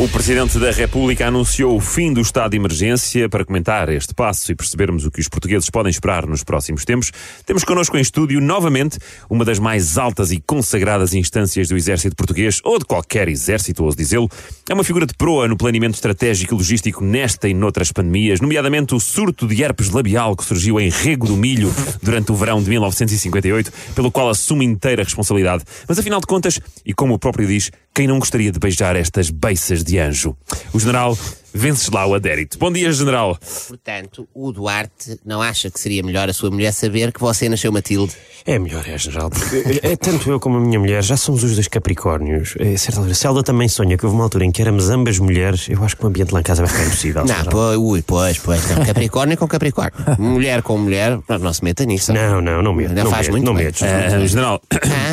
O 0.00 0.08
Presidente 0.08 0.58
da 0.58 0.70
República 0.70 1.26
anunciou 1.26 1.76
o 1.76 1.78
fim 1.78 2.10
do 2.10 2.22
estado 2.22 2.52
de 2.52 2.56
emergência. 2.56 3.28
Para 3.28 3.44
comentar 3.44 3.90
este 3.90 4.14
passo 4.14 4.50
e 4.50 4.54
percebermos 4.54 5.04
o 5.04 5.10
que 5.10 5.20
os 5.20 5.28
portugueses 5.28 5.68
podem 5.68 5.90
esperar 5.90 6.26
nos 6.26 6.42
próximos 6.42 6.86
tempos, 6.86 7.12
temos 7.44 7.64
connosco 7.64 7.98
em 7.98 8.00
estúdio, 8.00 8.40
novamente, 8.40 8.98
uma 9.28 9.44
das 9.44 9.58
mais 9.58 9.98
altas 9.98 10.32
e 10.32 10.40
consagradas 10.40 11.12
instâncias 11.12 11.68
do 11.68 11.76
Exército 11.76 12.16
Português, 12.16 12.62
ou 12.64 12.78
de 12.78 12.86
qualquer 12.86 13.28
exército, 13.28 13.84
ouso 13.84 13.94
dizê-lo. 13.94 14.30
É 14.70 14.72
uma 14.72 14.84
figura 14.84 15.04
de 15.04 15.12
proa 15.12 15.46
no 15.46 15.54
planeamento 15.54 15.96
estratégico 15.96 16.54
e 16.54 16.56
logístico 16.56 17.04
nesta 17.04 17.46
e 17.46 17.52
noutras 17.52 17.92
pandemias, 17.92 18.40
nomeadamente 18.40 18.94
o 18.94 19.00
surto 19.00 19.46
de 19.46 19.62
herpes 19.62 19.90
labial 19.90 20.34
que 20.34 20.46
surgiu 20.46 20.80
em 20.80 20.88
Rego 20.88 21.26
do 21.26 21.36
Milho 21.36 21.70
durante 22.02 22.32
o 22.32 22.34
verão 22.34 22.62
de 22.62 22.70
1958, 22.70 23.70
pelo 23.94 24.10
qual 24.10 24.30
assume 24.30 24.64
inteira 24.64 25.04
responsabilidade. 25.04 25.62
Mas 25.86 25.98
afinal 25.98 26.20
de 26.20 26.26
contas, 26.26 26.58
e 26.86 26.94
como 26.94 27.12
o 27.12 27.18
próprio 27.18 27.46
diz, 27.46 27.70
quem 27.92 28.06
não 28.06 28.18
gostaria 28.18 28.50
de 28.50 28.58
beijar 28.58 28.96
estas 28.96 29.28
beiças 29.28 29.84
de 29.84 29.89
anjo? 29.98 30.36
O 30.72 30.78
general 30.78 31.16
Venceslau 31.52 32.14
Adérito. 32.14 32.58
Bom 32.58 32.72
dia, 32.72 32.92
general. 32.92 33.38
Portanto, 33.68 34.28
o 34.34 34.52
Duarte 34.52 35.18
não 35.24 35.42
acha 35.42 35.70
que 35.70 35.78
seria 35.80 36.02
melhor 36.02 36.28
a 36.28 36.32
sua 36.32 36.50
mulher 36.50 36.72
saber 36.72 37.12
que 37.12 37.20
você 37.20 37.48
nasceu 37.48 37.72
Matilde? 37.72 38.12
É 38.46 38.58
melhor, 38.58 38.82
é, 38.88 38.96
general, 38.96 39.28
porque 39.30 39.80
é, 39.82 39.96
tanto 39.96 40.30
eu 40.30 40.40
como 40.40 40.56
a 40.56 40.60
minha 40.60 40.78
mulher 40.78 41.02
já 41.02 41.16
somos 41.16 41.44
os 41.44 41.54
dois 41.54 41.68
Capricórnios. 41.68 42.54
É, 42.58 42.76
certa 42.76 43.00
altura, 43.00 43.14
se 43.14 43.26
ela 43.26 43.42
também 43.42 43.68
sonha 43.68 43.98
que 43.98 44.04
houve 44.06 44.16
uma 44.16 44.24
altura 44.24 44.44
em 44.46 44.50
que 44.50 44.62
éramos 44.62 44.88
ambas 44.88 45.18
mulheres, 45.18 45.68
eu 45.68 45.82
acho 45.84 45.96
que 45.96 46.04
o 46.04 46.08
ambiente 46.08 46.32
lá 46.32 46.40
em 46.40 46.42
casa 46.42 46.62
vai 46.64 46.70
ficar 46.72 46.86
impossível. 46.86 47.24
Não, 47.26 47.44
pois, 47.44 47.76
ui, 47.76 48.02
pois, 48.02 48.38
pois. 48.38 48.70
Não. 48.70 48.84
Capricórnio 48.84 49.36
com 49.36 49.46
Capricórnio. 49.46 49.92
Mulher 50.18 50.62
com 50.62 50.78
mulher, 50.78 51.18
não, 51.28 51.38
não 51.38 51.52
se 51.52 51.62
meta 51.62 51.84
nisso. 51.84 52.12
Não, 52.12 52.40
não, 52.40 52.62
não 52.62 52.72
medo. 52.72 52.90
Ainda 52.90 53.04
Não 53.04 53.10
faz 53.10 53.26
medo, 53.26 53.32
muito 53.32 53.46
não 53.46 53.54
medo. 53.54 53.76
Ah, 53.82 54.26
general, 54.26 54.62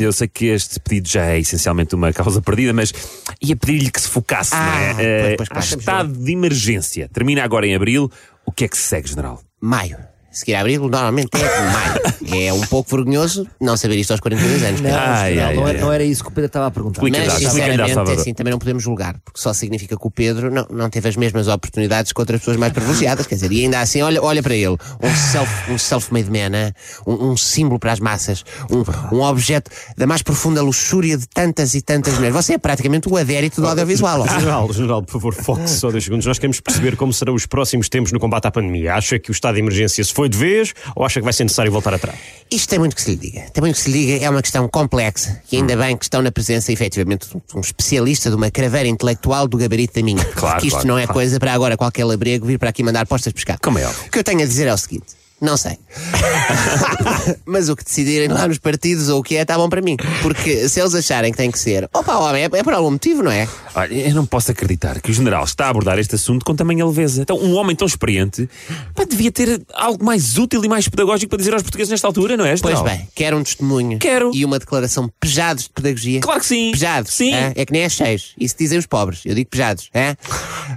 eu 0.00 0.12
sei 0.12 0.28
que 0.28 0.46
este 0.46 0.80
pedido 0.80 1.08
já 1.08 1.26
é 1.26 1.38
essencialmente 1.40 1.94
uma 1.94 2.12
causa 2.12 2.40
perdida, 2.40 2.72
mas 2.72 2.92
ia 3.40 3.54
pedir-lhe 3.56 3.90
que 3.90 4.00
se 4.00 4.08
focasse, 4.08 4.54
Ah, 4.54 4.58
não 4.64 4.80
é? 4.80 4.94
pois, 4.94 5.06
Eh, 5.06 5.34
pois, 5.36 5.48
claro, 5.48 5.64
a 5.64 5.68
temos 5.68 5.82
estado 5.82 6.12
de 6.24 6.32
emergência. 6.32 7.08
Termina 7.08 7.42
agora 7.42 7.66
em 7.66 7.74
abril. 7.74 8.10
O 8.44 8.52
que 8.52 8.64
é 8.64 8.68
que 8.68 8.76
se 8.76 8.84
segue, 8.84 9.08
general? 9.08 9.40
Maio. 9.60 10.09
Seguir 10.32 10.54
a 10.54 10.60
abril, 10.60 10.80
normalmente 10.88 11.28
é 11.34 11.72
maio. 11.72 12.46
É 12.46 12.52
um 12.52 12.60
pouco 12.60 12.94
vergonhoso 12.94 13.46
não 13.60 13.76
saber 13.76 13.96
isto 13.96 14.12
aos 14.12 14.20
42 14.20 14.62
anos. 14.62 14.80
Não, 14.80 14.90
Ai, 14.90 15.34
não, 15.34 15.42
ai, 15.44 15.54
não, 15.56 15.64
ai, 15.64 15.70
era, 15.70 15.80
não 15.80 15.92
era 15.92 16.04
isso 16.04 16.22
que 16.22 16.28
o 16.28 16.32
Pedro 16.32 16.46
estava 16.46 16.66
a 16.66 16.70
perguntar. 16.70 17.02
Mas, 17.02 17.26
lá, 17.26 17.36
sinceramente, 17.38 17.92
Salvador. 17.94 18.20
assim, 18.20 18.32
também 18.34 18.52
não 18.52 18.58
podemos 18.58 18.80
julgar, 18.82 19.16
porque 19.24 19.40
só 19.40 19.52
significa 19.52 19.96
que 19.96 20.06
o 20.06 20.10
Pedro 20.10 20.48
não, 20.50 20.66
não 20.70 20.88
teve 20.88 21.08
as 21.08 21.16
mesmas 21.16 21.48
oportunidades 21.48 22.12
que 22.12 22.20
outras 22.20 22.40
pessoas 22.40 22.56
mais 22.56 22.72
privilegiadas. 22.72 23.26
Quer 23.26 23.34
dizer, 23.34 23.50
e 23.50 23.64
ainda 23.64 23.80
assim, 23.80 24.02
olha, 24.02 24.22
olha 24.22 24.40
para 24.42 24.54
ele, 24.54 24.76
um 25.02 25.14
self- 25.32 25.72
um 25.72 25.76
self-made 25.78 26.30
man, 26.30 26.72
um, 27.06 27.30
um 27.32 27.36
símbolo 27.36 27.80
para 27.80 27.92
as 27.92 27.98
massas, 27.98 28.44
um, 28.70 29.16
um 29.16 29.22
objeto 29.22 29.68
da 29.96 30.06
mais 30.06 30.22
profunda 30.22 30.62
luxúria 30.62 31.18
de 31.18 31.26
tantas 31.26 31.74
e 31.74 31.82
tantas 31.82 32.14
mulheres. 32.14 32.36
Você 32.36 32.52
é 32.54 32.58
praticamente 32.58 33.08
o 33.08 33.16
adérito 33.16 33.60
do 33.60 33.66
audiovisual. 33.66 34.26
General, 34.30 34.72
general, 34.72 35.02
por 35.02 35.12
favor, 35.12 35.34
foque-se 35.34 35.78
só 35.80 35.90
dois 35.90 36.04
segundos. 36.04 36.24
Nós 36.24 36.38
queremos 36.38 36.60
perceber 36.60 36.94
como 36.96 37.12
serão 37.12 37.34
os 37.34 37.46
próximos 37.46 37.88
tempos 37.88 38.12
no 38.12 38.20
combate 38.20 38.46
à 38.46 38.50
pandemia. 38.52 38.94
Acha 38.94 39.18
que 39.18 39.30
o 39.30 39.32
estado 39.32 39.54
de 39.54 39.60
emergência 39.60 40.04
se 40.04 40.12
foi 40.20 40.28
de 40.28 40.36
vez 40.36 40.74
ou 40.94 41.06
acha 41.06 41.18
que 41.18 41.24
vai 41.24 41.32
ser 41.32 41.44
necessário 41.44 41.72
voltar 41.72 41.94
atrás? 41.94 42.18
Isto 42.50 42.68
tem 42.68 42.78
muito 42.78 42.94
que 42.94 43.00
se 43.00 43.10
lhe 43.12 43.16
diga. 43.16 43.40
Tem 43.54 43.62
muito 43.62 43.76
que 43.76 43.80
se 43.80 43.90
lhe 43.90 44.06
diga, 44.06 44.26
é 44.26 44.28
uma 44.28 44.42
questão 44.42 44.68
complexa. 44.68 45.40
E 45.50 45.56
ainda 45.56 45.74
bem 45.74 45.96
que 45.96 46.04
estão 46.04 46.20
na 46.20 46.30
presença, 46.30 46.70
efetivamente, 46.70 47.26
de 47.26 47.56
um 47.56 47.60
especialista 47.60 48.28
de 48.28 48.36
uma 48.36 48.50
craveira 48.50 48.86
intelectual 48.86 49.48
do 49.48 49.56
gabarito 49.56 49.94
da 49.94 50.02
minha. 50.02 50.22
Claro, 50.22 50.56
Porque 50.56 50.66
isto 50.66 50.76
claro, 50.76 50.88
não 50.88 50.98
é 50.98 51.04
claro. 51.04 51.14
coisa 51.14 51.40
para 51.40 51.54
agora 51.54 51.74
qualquer 51.74 52.04
labrego 52.04 52.44
vir 52.46 52.58
para 52.58 52.68
aqui 52.68 52.82
mandar 52.82 53.06
postas 53.06 53.32
pescar. 53.32 53.58
Como 53.62 53.78
é 53.78 53.86
óbvio. 53.86 54.08
O 54.08 54.10
que 54.10 54.18
eu 54.18 54.24
tenho 54.24 54.42
a 54.42 54.44
dizer 54.44 54.66
é 54.66 54.74
o 54.74 54.76
seguinte. 54.76 55.06
Não 55.40 55.56
sei. 55.56 55.78
Mas 57.46 57.68
o 57.68 57.76
que 57.76 57.84
decidirem 57.84 58.28
lá 58.28 58.46
nos 58.46 58.58
partidos 58.58 59.08
ou 59.08 59.20
o 59.20 59.22
que 59.22 59.36
é, 59.36 59.42
está 59.42 59.56
bom 59.56 59.68
para 59.68 59.80
mim. 59.80 59.96
Porque 60.22 60.68
se 60.68 60.80
eles 60.80 60.94
acharem 60.94 61.30
que 61.32 61.36
tem 61.38 61.50
que 61.50 61.58
ser, 61.58 61.88
opa, 61.92 62.16
homem, 62.18 62.42
é, 62.44 62.48
é 62.52 62.62
por 62.62 62.72
algum 62.72 62.90
motivo, 62.90 63.22
não 63.22 63.30
é? 63.30 63.48
Olha, 63.74 63.94
eu 63.94 64.14
não 64.14 64.26
posso 64.26 64.50
acreditar 64.50 65.00
que 65.00 65.10
o 65.10 65.14
general 65.14 65.44
está 65.44 65.66
a 65.66 65.68
abordar 65.70 65.98
este 65.98 66.14
assunto 66.14 66.44
com 66.44 66.54
tamanha 66.54 66.84
leveza. 66.84 67.22
Então, 67.22 67.38
um 67.38 67.54
homem 67.56 67.74
tão 67.74 67.86
experiente 67.86 68.48
pá, 68.94 69.04
devia 69.04 69.32
ter 69.32 69.62
algo 69.72 70.04
mais 70.04 70.36
útil 70.36 70.62
e 70.64 70.68
mais 70.68 70.88
pedagógico 70.88 71.30
para 71.30 71.38
dizer 71.38 71.54
aos 71.54 71.62
portugueses 71.62 71.90
nesta 71.90 72.06
altura, 72.06 72.36
não 72.36 72.44
é, 72.44 72.50
Pois 72.56 72.76
general? 72.76 72.84
bem, 72.84 73.08
quero 73.14 73.36
um 73.38 73.42
testemunho. 73.42 73.98
Quero. 73.98 74.30
E 74.34 74.44
uma 74.44 74.58
declaração 74.58 75.10
pejados 75.18 75.64
de 75.64 75.70
pedagogia. 75.70 76.20
Claro 76.20 76.40
que 76.40 76.46
sim. 76.46 76.70
Pejados. 76.72 77.12
Sim. 77.12 77.32
hã? 77.32 77.52
É 77.56 77.64
que 77.64 77.72
nem 77.72 77.82
é 77.82 77.88
cheios. 77.88 78.34
Isso 78.38 78.56
dizem 78.58 78.78
os 78.78 78.86
pobres. 78.86 79.20
Eu 79.24 79.34
digo 79.34 79.48
pejados. 79.48 79.88
hã? 79.94 80.14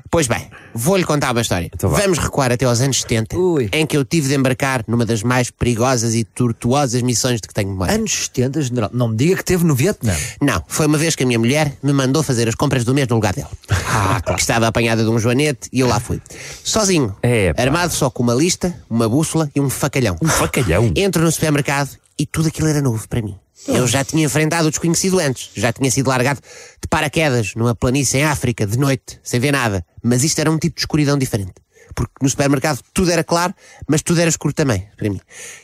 Pois 0.10 0.28
bem, 0.28 0.48
vou-lhe 0.74 1.04
contar 1.04 1.32
uma 1.32 1.42
história. 1.42 1.70
Então. 1.74 1.90
Vamos 1.90 2.18
recuar 2.18 2.52
até 2.52 2.66
aos 2.66 2.80
anos 2.82 3.02
70, 3.02 3.38
Ui. 3.38 3.70
em 3.74 3.86
que 3.86 3.98
eu 3.98 4.06
tive 4.06 4.28
de 4.30 4.36
embarcar 4.36 4.53
numa 4.88 5.06
das 5.06 5.24
mais 5.24 5.50
perigosas 5.50 6.16
e 6.16 6.24
tortuosas 6.24 7.02
missões 7.02 7.42
de 7.42 7.48
que 7.48 7.54
tenho 7.54 7.70
memória. 7.70 7.96
Anos 7.96 8.26
70, 8.26 8.62
general. 8.62 8.90
Não 8.94 9.10
me 9.10 9.16
diga 9.16 9.36
que 9.36 9.44
teve 9.44 9.64
no 9.64 9.76
Vietnã. 9.76 10.16
Não, 10.42 10.64
foi 10.68 10.86
uma 10.86 10.98
vez 10.98 11.16
que 11.16 11.24
a 11.24 11.26
minha 11.26 11.40
mulher 11.40 11.74
me 11.82 11.94
mandou 11.94 12.24
fazer 12.24 12.48
as 12.48 12.56
compras 12.56 12.84
do 12.84 12.94
mês 12.94 13.08
no 13.08 13.16
lugar 13.16 13.34
dela. 13.34 13.50
Ah, 13.70 14.22
Que 14.34 14.42
estava 14.42 14.68
apanhada 14.68 15.04
de 15.04 15.10
um 15.10 15.20
joanete 15.20 15.70
e 15.72 15.80
eu 15.80 15.88
lá 15.88 16.00
fui. 16.00 16.22
Sozinho. 16.64 17.16
É, 17.22 17.54
armado 17.58 17.94
só 17.94 18.10
com 18.10 18.24
uma 18.24 18.34
lista, 18.34 18.76
uma 18.90 19.08
bússola 19.08 19.50
e 19.56 19.60
um 19.60 19.70
facalhão. 19.70 20.18
Um 20.22 20.28
facalhão. 20.28 20.92
Entro 20.96 21.24
no 21.24 21.32
supermercado 21.32 21.90
e 22.18 22.26
tudo 22.26 22.48
aquilo 22.48 22.68
era 22.68 22.82
novo 22.82 23.08
para 23.08 23.22
mim. 23.22 23.36
Eu 23.68 23.88
já 23.88 24.04
tinha 24.04 24.26
enfrentado 24.26 24.68
o 24.68 24.70
desconhecido 24.70 25.20
antes. 25.20 25.50
Já 25.56 25.72
tinha 25.72 25.90
sido 25.90 26.08
largado 26.08 26.40
de 26.82 26.88
paraquedas 26.90 27.54
numa 27.56 27.74
planície 27.74 28.20
em 28.20 28.24
África, 28.26 28.68
de 28.68 28.78
noite, 28.78 29.20
sem 29.24 29.40
ver 29.40 29.54
nada. 29.54 29.86
Mas 30.04 30.24
isto 30.24 30.40
era 30.40 30.52
um 30.52 30.58
tipo 30.58 30.76
de 30.76 30.82
escuridão 30.82 31.18
diferente. 31.18 31.54
Porque 31.96 32.14
no 32.22 32.30
supermercado 32.30 32.80
tudo 32.94 33.12
era 33.12 33.24
claro, 33.24 33.54
mas 33.88 34.02
tudo 34.02 34.20
era 34.20 34.30
escuro 34.30 34.54
também, 34.54 34.88
para 34.98 35.10
mim. 35.10 35.20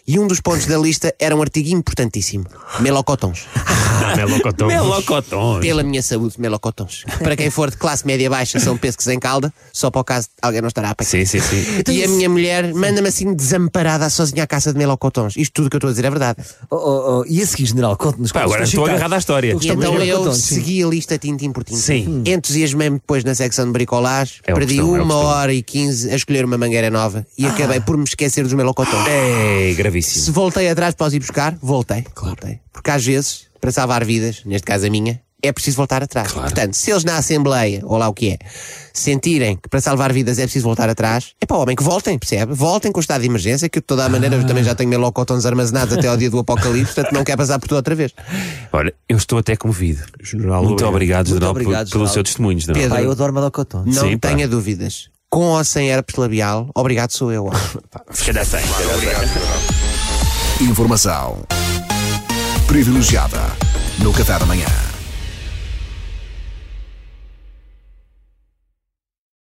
E 0.08 0.20
um 0.20 0.28
dos 0.28 0.40
pontos 0.40 0.66
da 0.66 0.78
lista 0.78 1.14
era 1.20 1.36
um 1.36 1.42
artigo 1.42 1.70
importantíssimo: 1.70 2.46
melocotons. 2.80 3.48
Ah, 4.02 4.16
melocotão. 4.16 4.68
Melocotões. 4.68 5.62
Pela 5.62 5.84
minha 5.84 6.02
saúde, 6.02 6.40
melocotons. 6.40 7.04
Para 7.22 7.36
quem 7.36 7.50
for 7.50 7.70
de 7.70 7.76
classe 7.76 8.08
média 8.08 8.30
baixa, 8.30 8.58
são 8.60 8.78
pescos 8.78 9.08
em 9.08 9.20
calda, 9.20 9.54
só 9.74 9.92
para 9.92 10.00
o 10.02 10.04
caso 10.06 10.28
de 10.28 10.34
alguém 10.42 10.62
não 10.62 10.70
estar 10.70 10.86
a 10.86 10.92
apanhar. 10.92 11.10
Sim, 11.10 11.26
sim, 11.26 11.40
sim. 11.42 11.84
E 11.88 12.04
a 12.04 12.08
minha 12.08 12.30
mulher 12.30 12.74
manda-me 12.74 13.10
assim 13.10 13.34
desamparada 13.34 14.10
sozinha 14.10 14.44
à 14.44 14.48
caça 14.48 14.72
de 14.72 14.80
melocotons. 14.80 15.36
Isto 15.36 15.54
tudo 15.54 15.70
que 15.70 15.76
eu 15.76 15.80
estou 15.80 15.90
a 15.90 15.92
dizer 15.92 16.06
é 16.06 16.10
verdade. 16.10 16.38
Oh, 16.70 16.76
oh, 16.76 17.20
oh, 17.20 17.26
E 17.28 17.42
a 17.42 17.46
seguir, 17.46 17.66
general, 17.66 17.98
conte-nos. 17.98 18.34
Agora 18.34 18.64
estou 18.64 18.86
agarrado 18.86 19.14
à 19.14 19.18
história. 19.18 19.58
E 19.60 19.68
então 19.68 19.96
eu 19.96 20.34
segui 20.34 20.84
a 20.84 20.88
lista 20.88 21.18
tintim 21.18 21.52
por 21.52 21.64
tintim. 21.64 21.82
Sim. 21.82 22.24
Entusiasmei-me 22.26 22.98
depois 23.00 23.24
na 23.24 23.36
secção 23.36 23.66
de 23.66 23.72
bricolagem. 23.72 24.36
É 24.46 24.54
perdi 24.54 24.78
costume, 24.78 25.00
é 25.00 25.02
uma 25.02 25.14
costume. 25.14 25.34
hora 25.34 25.54
e 25.54 25.62
quinze 25.62 26.10
a 26.12 26.16
escolher 26.20 26.46
uma 26.46 26.58
mangueira 26.58 26.90
nova 26.90 27.26
e 27.38 27.46
acabei 27.46 27.80
por 27.82 27.98
me 27.98 28.04
esquecer 28.04 28.44
dos 28.44 28.54
melocotons. 28.54 29.08
É 29.08 29.70
Se 29.70 29.76
gravíssimo. 29.76 30.34
voltei 30.34 30.70
atrás 30.70 30.94
para 30.96 31.08
os 31.08 31.14
ir 31.14 31.20
buscar, 31.20 31.58
voltei. 31.62 32.06
Voltei. 32.16 32.60
Porque 32.72 32.92
às 32.92 33.06
vezes, 33.06 33.48
para 33.60 33.72
salvar 33.72 34.06
vidas, 34.06 34.42
neste 34.46 34.66
caso 34.66 34.86
a 34.86 34.90
minha, 34.90 35.20
é 35.42 35.54
preciso 35.54 35.78
voltar 35.78 36.04
atrás. 36.04 36.34
Portanto, 36.34 36.74
se 36.74 36.92
eles 36.92 37.06
na 37.06 37.16
Assembleia, 37.18 37.82
ou 37.86 37.98
lá 37.98 38.10
o 38.10 38.14
que 38.14 38.32
é, 38.32 38.38
sentirem 38.94 39.56
que 39.56 39.70
para 39.70 39.80
salvar 39.80 40.12
vidas 40.12 40.38
é 40.38 40.44
preciso 40.44 40.66
voltar 40.66 40.90
atrás, 40.90 41.32
é 41.40 41.46
para 41.46 41.56
o 41.56 41.62
homem 41.62 41.78
que 41.78 41.84
voltem, 41.84 42.20
percebe? 42.20 42.54
Voltem 42.54 42.92
com 42.92 43.00
o 43.00 43.02
estado 43.02 43.22
de 43.22 43.28
emergência, 43.28 43.70
que 43.70 43.80
de 43.80 43.86
toda 43.86 44.04
a 44.06 44.10
maneira 44.10 44.36
eu 44.36 44.46
também 44.46 44.64
já 44.66 44.76
tenho 44.76 44.90
melocotons 44.90 45.46
armazenados 45.46 45.94
até 45.98 46.08
ao 46.10 46.18
dia 46.18 46.30
do 46.30 46.40
apocalipse, 46.40 46.94
portanto 46.94 47.14
não 47.14 47.24
quer 47.24 47.38
passar 47.38 47.58
por 47.58 47.70
tudo 47.70 47.78
outra 47.78 47.96
vez. 47.96 48.12
Olha, 48.74 48.94
eu 49.08 49.16
estou 49.16 49.40
até 49.40 49.56
comovido. 49.56 50.04
General, 50.22 50.62
Muito 50.62 50.86
obrigado, 50.86 51.28
Muito 51.28 51.36
general, 51.36 51.54
por- 51.54 51.62
obrigado, 51.62 51.88
pelo 51.90 52.00
general. 52.00 52.14
seu 52.14 52.24
testemunho, 52.24 52.60
general. 52.60 52.82
Pedro. 52.82 52.98
Pá, 52.98 53.02
eu 53.04 53.12
adoro 53.12 53.34
melocotão. 53.34 53.86
Não 53.86 53.94
Sim, 54.10 54.18
pá. 54.18 54.28
tenha 54.30 54.46
dúvidas. 54.48 55.10
Com 55.30 55.46
ou 55.46 55.64
sem 55.64 55.90
herpes 55.90 56.16
labial, 56.16 56.70
obrigado 56.74 57.12
sou 57.12 57.32
eu. 57.32 57.50
Se 58.12 58.26
calhar 58.26 58.46
tem. 58.48 58.62
Informação 60.68 61.44
privilegiada 62.68 63.40
no 64.00 64.12
Café 64.12 64.40
da 64.40 64.46
Manhã. 64.46 64.89